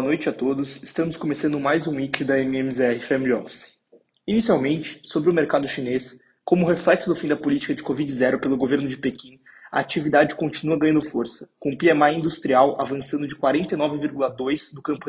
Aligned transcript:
Boa 0.00 0.08
noite 0.08 0.30
a 0.30 0.32
todos. 0.32 0.82
Estamos 0.82 1.18
começando 1.18 1.60
mais 1.60 1.86
um 1.86 1.96
week 1.96 2.24
da 2.24 2.38
MMZR 2.38 3.00
Family 3.00 3.34
Office. 3.34 3.78
Inicialmente, 4.26 4.98
sobre 5.04 5.28
o 5.28 5.32
mercado 5.32 5.68
chinês, 5.68 6.18
como 6.42 6.66
reflexo 6.66 7.10
do 7.10 7.14
fim 7.14 7.28
da 7.28 7.36
política 7.36 7.74
de 7.74 7.82
Covid-0 7.82 8.40
pelo 8.40 8.56
governo 8.56 8.88
de 8.88 8.96
Pequim, 8.96 9.34
a 9.70 9.78
atividade 9.78 10.34
continua 10.36 10.78
ganhando 10.78 11.02
força, 11.02 11.50
com 11.58 11.68
o 11.68 11.76
PMI 11.76 12.16
industrial 12.16 12.80
avançando 12.80 13.28
de 13.28 13.36
49,2 13.36 14.74
do 14.74 14.80
campo 14.80 15.04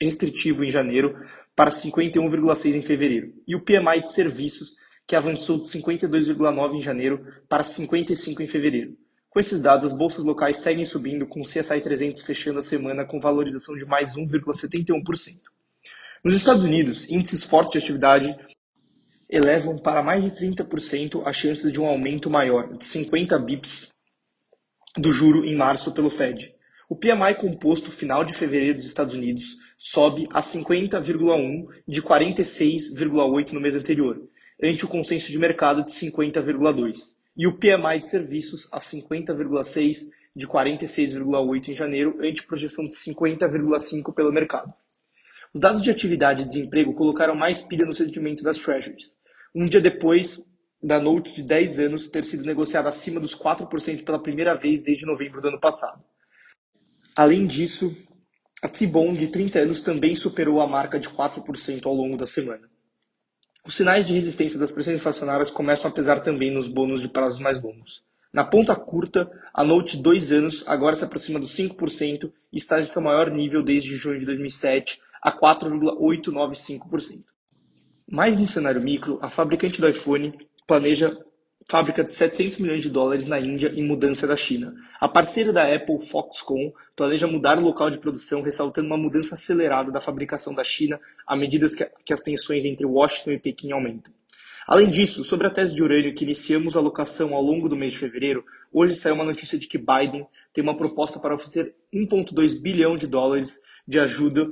restritivo 0.00 0.64
em 0.64 0.70
janeiro 0.70 1.22
para 1.54 1.70
51,6 1.70 2.76
em 2.76 2.82
fevereiro, 2.82 3.34
e 3.46 3.54
o 3.54 3.60
PMI 3.60 4.04
de 4.04 4.12
serviços, 4.12 4.74
que 5.06 5.14
avançou 5.14 5.60
de 5.60 5.68
52,9 5.68 6.76
em 6.76 6.82
janeiro 6.82 7.26
para 7.46 7.62
55 7.62 8.42
em 8.42 8.46
fevereiro. 8.46 8.96
Com 9.34 9.40
esses 9.40 9.60
dados, 9.60 9.90
as 9.90 9.92
bolsas 9.92 10.24
locais 10.24 10.58
seguem 10.58 10.86
subindo, 10.86 11.26
com 11.26 11.40
o 11.40 11.44
CSI 11.44 11.80
300 11.80 12.22
fechando 12.22 12.60
a 12.60 12.62
semana 12.62 13.04
com 13.04 13.18
valorização 13.18 13.76
de 13.76 13.84
mais 13.84 14.14
1,71%. 14.14 15.40
Nos 16.22 16.36
Estados 16.36 16.62
Unidos, 16.62 17.10
índices 17.10 17.42
fortes 17.42 17.72
de 17.72 17.78
atividade 17.78 18.36
elevam 19.28 19.76
para 19.76 20.04
mais 20.04 20.22
de 20.22 20.30
30% 20.30 21.26
as 21.26 21.34
chances 21.34 21.72
de 21.72 21.80
um 21.80 21.86
aumento 21.86 22.30
maior, 22.30 22.74
de 22.78 22.84
50 22.84 23.36
bips 23.40 23.88
do 24.96 25.10
juro 25.10 25.44
em 25.44 25.56
março 25.56 25.90
pelo 25.90 26.10
Fed. 26.10 26.54
O 26.88 26.94
PMI 26.94 27.34
composto 27.36 27.90
final 27.90 28.24
de 28.24 28.34
fevereiro 28.34 28.78
dos 28.78 28.86
Estados 28.86 29.16
Unidos 29.16 29.56
sobe 29.76 30.28
a 30.32 30.42
50,1 30.42 31.66
de 31.88 32.00
46,8 32.00 33.50
no 33.50 33.60
mês 33.60 33.74
anterior, 33.74 34.28
ante 34.62 34.84
o 34.84 34.88
consenso 34.88 35.32
de 35.32 35.38
mercado 35.40 35.84
de 35.84 35.90
50,2 35.90 37.16
e 37.36 37.46
o 37.46 37.58
PMI 37.58 38.00
de 38.00 38.08
serviços 38.08 38.68
a 38.70 38.78
50,6 38.78 40.08
de 40.36 40.46
46,8 40.46 41.68
em 41.68 41.74
janeiro, 41.74 42.18
ante 42.20 42.42
projeção 42.44 42.86
de 42.86 42.94
50,5 42.94 44.12
pelo 44.14 44.32
mercado. 44.32 44.72
Os 45.52 45.60
dados 45.60 45.82
de 45.82 45.90
atividade 45.90 46.42
e 46.42 46.46
desemprego 46.46 46.94
colocaram 46.94 47.36
mais 47.36 47.62
pilha 47.62 47.86
no 47.86 47.94
sentimento 47.94 48.42
das 48.42 48.58
Treasuries. 48.58 49.18
Um 49.54 49.66
dia 49.66 49.80
depois 49.80 50.44
da 50.82 51.00
note 51.00 51.32
de 51.32 51.42
10 51.42 51.80
anos 51.80 52.08
ter 52.08 52.24
sido 52.24 52.44
negociada 52.44 52.88
acima 52.88 53.20
dos 53.20 53.34
4% 53.34 54.04
pela 54.04 54.22
primeira 54.22 54.54
vez 54.54 54.82
desde 54.82 55.06
novembro 55.06 55.40
do 55.40 55.48
ano 55.48 55.60
passado. 55.60 56.02
Além 57.16 57.46
disso, 57.46 57.96
a 58.60 58.68
T-Bond 58.68 59.16
de 59.18 59.28
30 59.28 59.60
anos 59.60 59.80
também 59.80 60.16
superou 60.16 60.60
a 60.60 60.66
marca 60.66 60.98
de 60.98 61.08
4% 61.08 61.86
ao 61.86 61.94
longo 61.94 62.16
da 62.16 62.26
semana. 62.26 62.68
Os 63.66 63.76
sinais 63.76 64.06
de 64.06 64.12
resistência 64.12 64.58
das 64.58 64.70
pressões 64.70 64.98
inflacionárias 64.98 65.50
começam 65.50 65.90
a 65.90 65.94
pesar 65.94 66.20
também 66.20 66.52
nos 66.52 66.68
bônus 66.68 67.00
de 67.00 67.08
prazos 67.08 67.40
mais 67.40 67.62
longos. 67.62 68.04
Na 68.30 68.44
ponta 68.44 68.76
curta, 68.76 69.30
a 69.54 69.64
note 69.64 69.96
de 69.96 70.02
dois 70.02 70.30
anos 70.32 70.62
agora 70.66 70.94
se 70.94 71.04
aproxima 71.04 71.40
dos 71.40 71.56
5% 71.56 72.30
e 72.52 72.58
está 72.58 72.78
em 72.78 72.84
seu 72.84 73.00
maior 73.00 73.30
nível 73.30 73.62
desde 73.62 73.96
junho 73.96 74.18
de 74.18 74.26
2007 74.26 75.00
a 75.22 75.32
4,895%. 75.32 77.24
Mais 78.06 78.36
no 78.36 78.46
cenário 78.46 78.82
micro, 78.82 79.18
a 79.22 79.30
fabricante 79.30 79.80
do 79.80 79.88
iPhone 79.88 80.36
planeja 80.66 81.16
fábrica 81.68 82.04
de 82.04 82.12
700 82.12 82.58
milhões 82.58 82.82
de 82.82 82.90
dólares 82.90 83.26
na 83.26 83.40
Índia 83.40 83.72
em 83.74 83.86
mudança 83.86 84.26
da 84.26 84.36
China. 84.36 84.74
A 85.00 85.08
parceira 85.08 85.52
da 85.52 85.74
Apple, 85.74 85.98
Foxconn, 86.06 86.72
planeja 86.94 87.26
mudar 87.26 87.58
o 87.58 87.62
local 87.62 87.90
de 87.90 87.98
produção, 87.98 88.42
ressaltando 88.42 88.86
uma 88.86 88.98
mudança 88.98 89.34
acelerada 89.34 89.90
da 89.90 90.00
fabricação 90.00 90.54
da 90.54 90.62
China 90.62 91.00
à 91.26 91.34
medida 91.34 91.66
que 92.04 92.12
as 92.12 92.20
tensões 92.20 92.64
entre 92.64 92.86
Washington 92.86 93.32
e 93.32 93.38
Pequim 93.38 93.72
aumentam. 93.72 94.12
Além 94.66 94.90
disso, 94.90 95.24
sobre 95.24 95.46
a 95.46 95.50
tese 95.50 95.74
de 95.74 95.82
urânio 95.82 96.14
que 96.14 96.24
iniciamos 96.24 96.74
a 96.74 96.78
alocação 96.78 97.34
ao 97.34 97.42
longo 97.42 97.68
do 97.68 97.76
mês 97.76 97.92
de 97.92 97.98
fevereiro, 97.98 98.44
hoje 98.72 98.96
saiu 98.96 99.14
uma 99.14 99.24
notícia 99.24 99.58
de 99.58 99.66
que 99.66 99.76
Biden 99.76 100.26
tem 100.54 100.64
uma 100.64 100.76
proposta 100.76 101.18
para 101.18 101.34
oferecer 101.34 101.74
1,2 101.92 102.58
bilhão 102.58 102.96
de 102.96 103.06
dólares 103.06 103.60
de 103.86 103.98
ajuda 103.98 104.50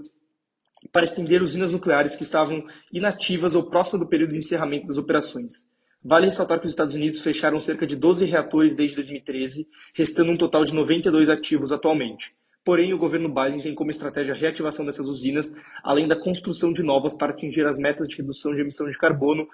para 0.90 1.04
estender 1.04 1.42
usinas 1.42 1.72
nucleares 1.72 2.16
que 2.16 2.24
estavam 2.24 2.66
inativas 2.92 3.54
ou 3.54 3.62
próximo 3.62 4.00
do 4.00 4.06
período 4.06 4.32
de 4.32 4.38
encerramento 4.38 4.86
das 4.86 4.98
operações. 4.98 5.66
Vale 6.04 6.26
ressaltar 6.26 6.58
que 6.58 6.66
os 6.66 6.72
Estados 6.72 6.94
Unidos 6.94 7.20
fecharam 7.20 7.60
cerca 7.60 7.86
de 7.86 7.94
12 7.94 8.24
reatores 8.24 8.74
desde 8.74 8.96
2013, 8.96 9.68
restando 9.94 10.32
um 10.32 10.36
total 10.36 10.64
de 10.64 10.74
92 10.74 11.28
ativos 11.28 11.70
atualmente. 11.70 12.34
Porém, 12.64 12.92
o 12.92 12.98
governo 12.98 13.28
Biden 13.28 13.60
tem 13.60 13.74
como 13.74 13.90
estratégia 13.90 14.34
a 14.34 14.36
reativação 14.36 14.84
dessas 14.84 15.06
usinas, 15.06 15.52
além 15.82 16.08
da 16.08 16.16
construção 16.16 16.72
de 16.72 16.82
novas 16.82 17.14
para 17.14 17.32
atingir 17.32 17.66
as 17.66 17.76
metas 17.76 18.08
de 18.08 18.16
redução 18.16 18.54
de 18.54 18.60
emissão 18.60 18.88
de 18.88 18.98
carbono. 18.98 19.48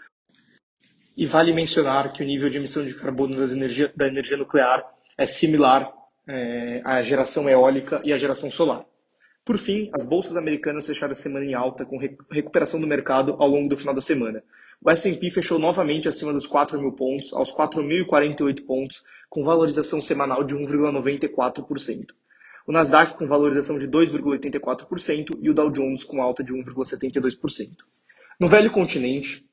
E 1.16 1.26
vale 1.26 1.53
mencionar 1.53 2.12
que 2.12 2.22
o 2.22 2.26
nível 2.26 2.48
de 2.48 2.59
emissão 2.59 2.84
de 2.84 2.94
carbono 2.94 3.42
energia, 3.42 3.92
da 3.94 4.06
energia 4.06 4.36
nuclear 4.36 4.84
é 5.16 5.26
similar 5.26 5.91
é, 6.26 6.80
à 6.84 7.03
geração 7.03 7.48
eólica 7.48 8.00
e 8.04 8.12
à 8.12 8.19
geração 8.19 8.50
solar. 8.50 8.84
Por 9.48 9.56
fim, 9.56 9.88
as 9.94 10.04
bolsas 10.04 10.36
americanas 10.36 10.86
fecharam 10.86 11.12
a 11.12 11.14
semana 11.14 11.42
em 11.42 11.54
alta, 11.54 11.86
com 11.86 11.97
recuperação 12.31 12.78
do 12.78 12.86
mercado 12.86 13.34
ao 13.38 13.48
longo 13.48 13.66
do 13.66 13.78
final 13.78 13.94
da 13.94 14.00
semana. 14.03 14.44
O 14.78 14.91
S&P 14.91 15.31
fechou 15.31 15.59
novamente 15.59 16.06
acima 16.06 16.34
dos 16.34 16.47
4 16.47 16.78
mil 16.78 16.92
pontos, 16.92 17.32
aos 17.32 17.50
4.048 17.50 18.66
pontos, 18.66 19.03
com 19.31 19.42
valorização 19.42 20.03
semanal 20.03 20.44
de 20.44 20.54
1,94%. 20.54 22.09
O 22.66 22.72
Nasdaq 22.72 23.16
com 23.16 23.26
valorização 23.26 23.78
de 23.78 23.88
2,84% 23.88 25.38
e 25.41 25.48
o 25.48 25.54
Dow 25.54 25.70
Jones 25.70 26.04
com 26.04 26.20
alta 26.20 26.44
de 26.44 26.53
1,72%. 26.53 27.70
No 28.38 28.50
velho 28.50 28.70
continente, 28.70 29.47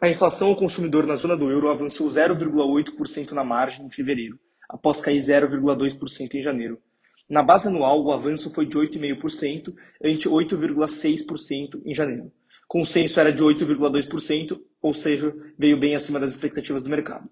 a 0.00 0.08
inflação 0.08 0.50
ao 0.50 0.56
consumidor 0.56 1.04
na 1.04 1.16
zona 1.16 1.36
do 1.36 1.50
euro 1.50 1.68
avançou 1.68 2.06
0,8% 2.06 3.32
na 3.32 3.42
margem 3.42 3.86
em 3.86 3.90
fevereiro, 3.90 4.38
após 4.68 5.00
cair 5.00 5.18
0,2% 5.18 6.34
em 6.34 6.40
janeiro. 6.40 6.80
Na 7.28 7.42
base 7.42 7.68
anual, 7.68 8.04
o 8.04 8.12
avanço 8.12 8.50
foi 8.50 8.66
de 8.66 8.76
8,5% 8.76 9.74
ante 10.02 10.28
8,6% 10.28 11.82
em 11.84 11.94
janeiro 11.94 12.32
consenso 12.66 13.20
era 13.20 13.32
de 13.32 13.42
8,2%, 13.42 14.60
ou 14.82 14.94
seja, 14.94 15.34
veio 15.58 15.78
bem 15.78 15.94
acima 15.94 16.20
das 16.20 16.32
expectativas 16.32 16.82
do 16.82 16.90
mercado. 16.90 17.28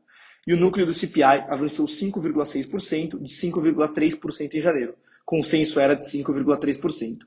E 0.47 0.53
o 0.53 0.57
núcleo 0.57 0.87
do 0.87 0.93
CPI 0.93 1.45
avançou 1.49 1.87
5,6%, 1.87 3.21
de 3.21 3.35
5,3% 3.35 4.55
em 4.55 4.61
janeiro. 4.61 4.95
Consenso 5.25 5.81
era 5.81 5.95
de 5.95 6.05
5,3%. 6.05 7.21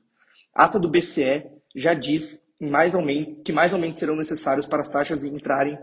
A 0.54 0.64
ata 0.64 0.78
do 0.78 0.88
BCE 0.88 1.44
já 1.74 1.94
diz 1.94 2.44
mais 2.60 2.94
aumento, 2.94 3.42
que 3.42 3.52
mais 3.52 3.72
aumentos 3.72 3.98
serão 3.98 4.16
necessários 4.16 4.66
para 4.66 4.80
as 4.80 4.88
taxas 4.88 5.24
entrarem 5.24 5.78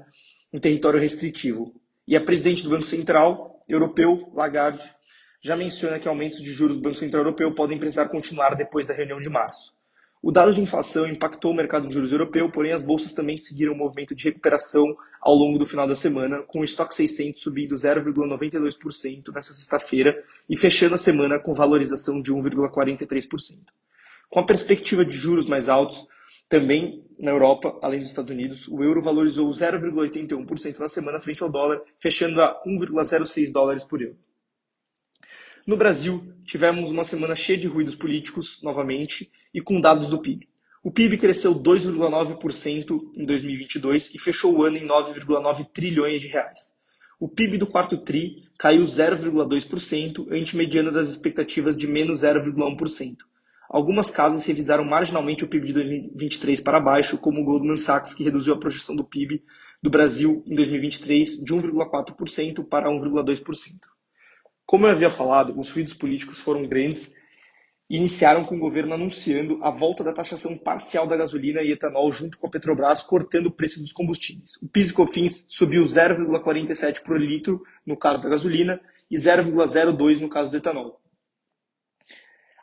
em 0.52 0.60
território 0.60 1.00
restritivo. 1.00 1.74
E 2.08 2.16
a 2.16 2.22
presidente 2.22 2.64
do 2.64 2.70
Banco 2.70 2.86
Central 2.86 3.60
Europeu, 3.68 4.32
Lagarde, 4.34 4.84
já 5.46 5.56
menciona 5.56 6.00
que 6.00 6.08
aumentos 6.08 6.42
de 6.42 6.52
juros 6.52 6.76
do 6.76 6.82
Banco 6.82 6.98
Central 6.98 7.22
Europeu 7.22 7.54
podem 7.54 7.78
precisar 7.78 8.10
continuar 8.10 8.56
depois 8.56 8.88
da 8.88 8.96
reunião 8.96 9.22
de 9.22 9.30
março. 9.30 9.76
O 10.20 10.32
dado 10.32 10.52
de 10.52 10.60
inflação 10.60 11.06
impactou 11.06 11.52
o 11.52 11.56
mercado 11.56 11.88
de 11.88 11.94
juros 11.94 12.12
europeu, 12.12 12.50
porém 12.50 12.72
as 12.72 12.82
bolsas 12.82 13.14
também 13.14 13.38
seguiram 13.38 13.74
um 13.74 13.78
movimento 13.78 14.16
de 14.16 14.24
recuperação 14.24 14.98
ao 15.22 15.36
longo 15.36 15.60
do 15.60 15.66
final 15.68 15.88
da 15.88 15.96
semana, 15.96 16.42
com 16.42 16.62
o 16.62 16.64
estoque 16.64 16.96
600 16.96 17.40
subindo 17.40 17.76
0,92% 17.76 19.32
nesta 19.32 19.54
sexta-feira 19.54 20.20
e 20.50 20.58
fechando 20.58 20.96
a 20.96 20.98
semana 20.98 21.38
com 21.38 21.54
valorização 21.54 22.20
de 22.20 22.34
1,43%. 22.34 23.60
Com 24.28 24.40
a 24.40 24.46
perspectiva 24.48 25.06
de 25.06 25.16
juros 25.16 25.46
mais 25.46 25.70
altos, 25.70 26.08
também 26.50 27.06
na 27.20 27.30
Europa, 27.30 27.78
além 27.84 28.00
dos 28.00 28.10
Estados 28.10 28.32
Unidos, 28.32 28.68
o 28.68 28.84
euro 28.84 29.00
valorizou 29.00 29.48
0,81% 29.52 30.80
na 30.80 30.88
semana 30.88 31.20
frente 31.20 31.44
ao 31.44 31.52
dólar, 31.52 31.84
fechando 32.00 32.42
a 32.42 32.64
1,06 32.66 33.52
dólares 33.52 33.84
por 33.84 34.02
euro. 34.02 34.18
No 35.66 35.76
Brasil, 35.76 36.32
tivemos 36.44 36.92
uma 36.92 37.04
semana 37.04 37.36
cheia 37.36 37.58
de 37.58 37.66
ruídos 37.66 37.96
políticos, 37.96 38.62
novamente, 38.62 39.32
e 39.52 39.60
com 39.60 39.82
dados 39.82 40.10
do 40.10 40.22
PIB. 40.22 40.48
O 40.84 40.92
PIB 40.92 41.18
cresceu 41.18 41.56
2,9% 41.56 43.12
em 43.18 43.26
2022 43.26 44.14
e 44.14 44.20
fechou 44.20 44.56
o 44.56 44.64
ano 44.64 44.78
em 44.78 44.88
9,9 44.88 45.66
trilhões 45.74 46.22
de 46.22 46.28
reais. 46.28 46.76
O 47.20 47.28
PIB 47.28 47.58
do 47.58 47.66
quarto 47.66 47.98
TRI 47.98 48.44
caiu 48.60 48.84
0,2%, 48.84 50.28
ante 50.30 50.56
mediana 50.56 50.92
das 50.92 51.10
expectativas 51.10 51.76
de 51.76 51.88
menos 51.88 52.22
0,1%. 52.22 53.16
Algumas 53.68 54.12
casas 54.12 54.46
revisaram 54.46 54.86
marginalmente 54.86 55.44
o 55.44 55.48
PIB 55.48 55.66
de 55.66 55.74
2023 55.74 56.62
para 56.62 56.80
baixo, 56.80 57.18
como 57.18 57.42
o 57.42 57.44
Goldman 57.44 57.78
Sachs, 57.78 58.14
que 58.14 58.24
reduziu 58.24 58.54
a 58.54 58.60
projeção 58.60 58.96
do 58.96 59.04
PIB 59.04 59.44
do 59.82 59.90
Brasil 59.90 60.44
em 60.46 60.54
2023 60.54 61.44
de 61.44 61.52
1,4% 61.52 62.64
para 62.64 62.88
1,2%. 62.88 63.95
Como 64.66 64.86
eu 64.86 64.92
havia 64.92 65.12
falado, 65.12 65.58
os 65.60 65.70
ruídos 65.70 65.94
políticos 65.94 66.40
foram 66.40 66.66
grandes 66.66 67.12
e 67.88 67.98
iniciaram 67.98 68.44
com 68.44 68.56
o 68.56 68.60
governo 68.60 68.96
anunciando 68.96 69.60
a 69.64 69.70
volta 69.70 70.04
da 70.04 70.12
taxação 70.12 70.58
parcial 70.58 71.06
da 71.06 71.16
gasolina 71.16 71.62
e 71.62 71.72
etanol 71.72 72.12
junto 72.12 72.38
com 72.38 72.48
a 72.48 72.50
Petrobras, 72.50 73.04
cortando 73.04 73.48
o 73.48 73.52
preço 73.52 73.80
dos 73.80 73.94
combustíveis. 73.94 74.56
O 74.62 74.68
PIS 74.68 74.90
e 74.90 74.94
COFINS 74.94 75.46
subiu 75.48 75.84
0,47 75.84 77.04
por 77.04 77.20
litro 77.22 77.64
no 77.86 77.96
caso 77.96 78.24
da 78.24 78.30
gasolina 78.30 78.82
e 79.10 79.16
0,02 79.16 80.20
no 80.20 80.30
caso 80.30 80.50
do 80.50 80.58
etanol. 80.58 81.00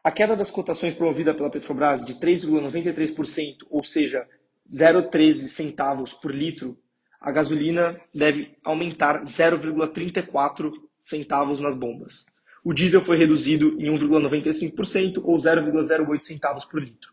A 0.03 0.11
queda 0.11 0.35
das 0.35 0.51
cotações 0.51 0.95
promovida 0.95 1.33
pela 1.33 1.51
Petrobras 1.51 2.05
de 2.05 2.15
3,93%, 2.15 3.59
ou 3.71 3.85
seja, 3.85 4.27
0,13 4.69 5.47
centavos 5.47 6.13
por 6.13 6.35
litro, 6.35 6.77
a 7.21 7.31
gasolina 7.31 8.01
deve 8.13 8.57
aumentar 8.65 9.23
0,34 9.23 10.73
centavos 11.03 11.61
nas 11.61 11.77
bombas. 11.77 12.25
O 12.65 12.73
diesel 12.73 13.01
foi 13.01 13.17
reduzido 13.17 13.77
em 13.81 13.91
1,95% 13.91 15.21
ou 15.25 15.37
0,08 15.37 16.23
centavos 16.23 16.65
por 16.65 16.81
litro. 16.81 17.13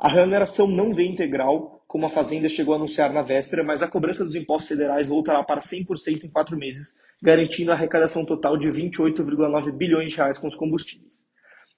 A 0.00 0.08
remuneração 0.08 0.66
não 0.66 0.94
vem 0.94 1.12
integral, 1.12 1.84
como 1.86 2.06
a 2.06 2.10
Fazenda 2.10 2.48
chegou 2.48 2.74
a 2.74 2.76
anunciar 2.78 3.12
na 3.12 3.22
véspera, 3.22 3.62
mas 3.62 3.82
a 3.82 3.88
cobrança 3.88 4.24
dos 4.24 4.34
impostos 4.34 4.68
federais 4.68 5.08
voltará 5.08 5.42
para 5.44 5.60
100% 5.60 6.24
em 6.24 6.28
quatro 6.28 6.56
meses, 6.56 6.96
garantindo 7.22 7.70
a 7.70 7.74
arrecadação 7.74 8.24
total 8.24 8.56
de 8.56 8.68
28,9 8.68 9.70
bilhões 9.72 10.10
de 10.10 10.16
reais 10.16 10.38
com 10.38 10.48
os 10.48 10.54
combustíveis. 10.54 11.28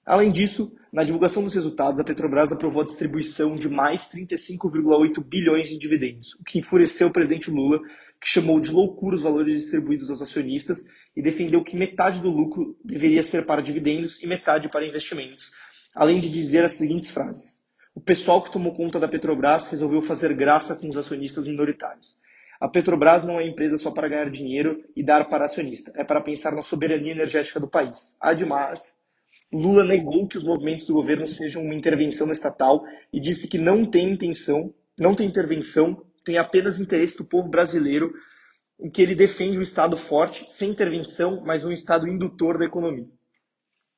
Além 0.05 0.31
disso, 0.31 0.73
na 0.91 1.03
divulgação 1.03 1.43
dos 1.43 1.53
resultados, 1.53 1.99
a 1.99 2.03
Petrobras 2.03 2.51
aprovou 2.51 2.81
a 2.81 2.85
distribuição 2.85 3.55
de 3.55 3.69
mais 3.69 4.09
35,8 4.09 5.23
bilhões 5.23 5.71
em 5.71 5.77
dividendos, 5.77 6.33
o 6.35 6.43
que 6.43 6.59
enfureceu 6.59 7.09
o 7.09 7.13
presidente 7.13 7.51
Lula, 7.51 7.79
que 8.19 8.27
chamou 8.27 8.59
de 8.59 8.71
loucura 8.71 9.15
os 9.15 9.21
valores 9.21 9.55
distribuídos 9.55 10.09
aos 10.09 10.21
acionistas 10.21 10.83
e 11.19 11.21
defendeu 11.21 11.61
que 11.61 11.75
metade 11.75 12.21
do 12.21 12.29
lucro 12.29 12.77
deveria 12.81 13.21
ser 13.21 13.45
para 13.45 13.61
dividendos 13.61 14.23
e 14.23 14.25
metade 14.25 14.69
para 14.69 14.87
investimentos, 14.87 15.51
além 15.93 16.17
de 16.17 16.29
dizer 16.29 16.63
as 16.63 16.71
seguintes 16.71 17.11
frases: 17.11 17.61
O 17.93 17.99
pessoal 17.99 18.41
que 18.41 18.49
tomou 18.49 18.73
conta 18.73 18.97
da 18.97 19.07
Petrobras 19.07 19.67
resolveu 19.67 20.01
fazer 20.01 20.33
graça 20.33 20.77
com 20.77 20.87
os 20.87 20.95
acionistas 20.95 21.45
minoritários. 21.45 22.17
A 22.57 22.69
Petrobras 22.69 23.25
não 23.25 23.37
é 23.37 23.45
empresa 23.45 23.77
só 23.77 23.91
para 23.91 24.07
ganhar 24.07 24.29
dinheiro 24.29 24.81
e 24.95 25.03
dar 25.03 25.27
para 25.27 25.43
acionista, 25.43 25.91
é 25.93 26.05
para 26.05 26.21
pensar 26.21 26.53
na 26.53 26.61
soberania 26.61 27.11
energética 27.11 27.59
do 27.59 27.67
país. 27.67 28.15
Ademais, 28.17 28.95
Lula 29.51 29.83
negou 29.83 30.25
que 30.25 30.37
os 30.37 30.43
movimentos 30.45 30.85
do 30.87 30.93
governo 30.93 31.27
sejam 31.27 31.61
uma 31.61 31.75
intervenção 31.75 32.31
estatal 32.31 32.81
e 33.11 33.19
disse 33.19 33.45
que 33.49 33.57
não 33.57 33.83
tem 33.85 34.13
intenção, 34.13 34.73
não 34.97 35.13
tem 35.13 35.27
intervenção, 35.27 36.01
tem 36.23 36.37
apenas 36.37 36.79
interesse 36.79 37.17
do 37.17 37.25
povo 37.25 37.49
brasileiro 37.49 38.09
em 38.79 38.89
que 38.89 39.01
ele 39.01 39.13
defende 39.13 39.57
um 39.57 39.61
Estado 39.61 39.97
forte, 39.97 40.49
sem 40.49 40.71
intervenção, 40.71 41.41
mas 41.45 41.65
um 41.65 41.71
Estado 41.71 42.07
indutor 42.07 42.57
da 42.57 42.65
economia. 42.65 43.07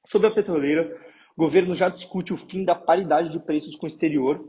Sobre 0.08 0.28
a 0.28 0.32
petroleira, 0.32 0.98
o 1.38 1.44
governo 1.44 1.76
já 1.76 1.88
discute 1.88 2.34
o 2.34 2.38
fim 2.38 2.66
da 2.66 2.74
paridade 2.74 3.30
de 3.30 3.40
preços 3.40 3.76
com 3.76 3.86
o 3.86 3.90
exterior. 3.90 4.44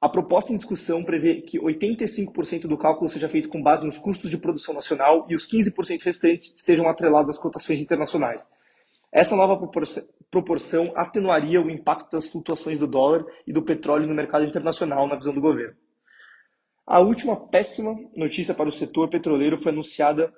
A 0.00 0.08
proposta 0.08 0.52
em 0.52 0.56
discussão 0.56 1.04
prevê 1.04 1.42
que 1.42 1.58
85% 1.58 2.62
do 2.62 2.78
cálculo 2.78 3.10
seja 3.10 3.28
feito 3.28 3.50
com 3.50 3.62
base 3.62 3.84
nos 3.84 3.98
custos 3.98 4.30
de 4.30 4.38
produção 4.38 4.74
nacional 4.74 5.26
e 5.28 5.34
os 5.34 5.46
15% 5.46 6.02
restantes 6.02 6.54
estejam 6.56 6.88
atrelados 6.88 7.30
às 7.30 7.38
cotações 7.38 7.78
internacionais. 7.78 8.46
Essa 9.12 9.36
nova 9.36 9.68
proporção 10.30 10.92
atenuaria 10.96 11.60
o 11.60 11.68
impacto 11.68 12.12
das 12.12 12.28
flutuações 12.28 12.78
do 12.78 12.86
dólar 12.86 13.24
e 13.46 13.52
do 13.52 13.62
petróleo 13.62 14.06
no 14.06 14.14
mercado 14.14 14.46
internacional, 14.46 15.06
na 15.06 15.16
visão 15.16 15.34
do 15.34 15.40
governo. 15.40 15.76
A 16.90 16.98
última 16.98 17.36
péssima 17.36 17.96
notícia 18.16 18.52
para 18.52 18.68
o 18.68 18.72
setor 18.72 19.08
petroleiro 19.08 19.56
foi 19.56 19.70
anunciada 19.70 20.34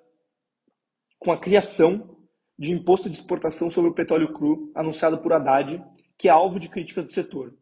com 1.19 1.33
a 1.33 1.41
criação 1.41 2.15
de 2.59 2.71
imposto 2.71 3.09
de 3.09 3.17
exportação 3.17 3.71
sobre 3.71 3.91
o 3.91 3.95
petróleo 3.95 4.35
cru, 4.35 4.71
anunciado 4.75 5.17
por 5.17 5.33
Haddad, 5.33 5.83
que 6.19 6.29
é 6.29 6.31
alvo 6.31 6.61
de 6.61 6.69
críticas 6.69 7.07
do 7.07 7.13
setor. 7.15 7.55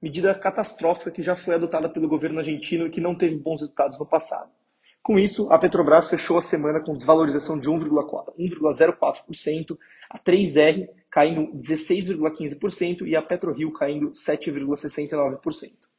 Medida 0.00 0.32
catastrófica 0.32 1.10
que 1.10 1.24
já 1.24 1.34
foi 1.34 1.56
adotada 1.56 1.88
pelo 1.88 2.08
governo 2.08 2.38
argentino 2.38 2.86
e 2.86 2.90
que 2.90 3.00
não 3.00 3.16
teve 3.16 3.36
bons 3.36 3.62
resultados 3.62 3.98
no 3.98 4.06
passado. 4.06 4.48
Com 5.02 5.18
isso, 5.18 5.50
a 5.50 5.58
Petrobras 5.58 6.08
fechou 6.08 6.38
a 6.38 6.40
semana 6.40 6.78
com 6.78 6.94
desvalorização 6.94 7.58
de 7.58 7.68
1,04%, 7.68 9.76
a 10.08 10.20
3R 10.20 10.88
caindo 11.10 11.50
16,15% 11.58 13.08
e 13.08 13.16
a 13.16 13.22
PetroRio 13.22 13.72
caindo 13.72 14.12
7,69%. 14.12 15.92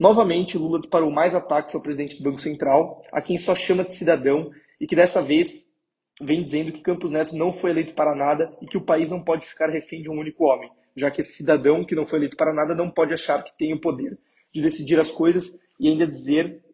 Novamente, 0.00 0.56
Lula 0.56 0.80
disparou 0.80 1.10
mais 1.10 1.34
ataques 1.34 1.74
ao 1.74 1.82
presidente 1.82 2.16
do 2.16 2.22
Banco 2.22 2.40
Central, 2.40 3.04
a 3.12 3.20
quem 3.20 3.36
só 3.36 3.54
chama 3.54 3.84
de 3.84 3.94
cidadão 3.94 4.50
e 4.80 4.86
que 4.86 4.96
dessa 4.96 5.20
vez 5.20 5.68
vem 6.18 6.42
dizendo 6.42 6.72
que 6.72 6.80
Campos 6.80 7.10
Neto 7.10 7.36
não 7.36 7.52
foi 7.52 7.70
eleito 7.70 7.92
para 7.92 8.14
nada 8.14 8.50
e 8.62 8.66
que 8.66 8.78
o 8.78 8.80
país 8.80 9.10
não 9.10 9.22
pode 9.22 9.46
ficar 9.46 9.68
refém 9.68 10.00
de 10.00 10.08
um 10.08 10.18
único 10.18 10.44
homem, 10.44 10.70
já 10.96 11.10
que 11.10 11.20
esse 11.20 11.34
cidadão 11.34 11.84
que 11.84 11.94
não 11.94 12.06
foi 12.06 12.18
eleito 12.18 12.34
para 12.34 12.54
nada 12.54 12.74
não 12.74 12.90
pode 12.90 13.12
achar 13.12 13.44
que 13.44 13.52
tem 13.58 13.74
o 13.74 13.80
poder 13.80 14.18
de 14.50 14.62
decidir 14.62 14.98
as 14.98 15.10
coisas 15.10 15.60
e 15.78 15.86
ainda 15.86 16.06
dizer 16.06 16.64